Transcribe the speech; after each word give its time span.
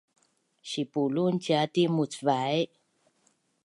Sipulun 0.69 1.33
ciati 1.45 1.83
mucvai? 1.95 2.59